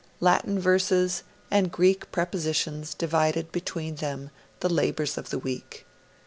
Latin 0.19 0.59
verses 0.59 1.21
and 1.51 1.71
Greek 1.71 2.11
prepositions 2.11 2.95
divided 2.95 3.51
between 3.51 3.97
them 3.97 4.31
the 4.61 4.67
labours 4.69 5.15
of 5.15 5.29
the 5.29 5.37
week. 5.37 5.85